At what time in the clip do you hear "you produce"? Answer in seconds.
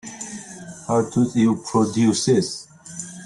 1.35-2.25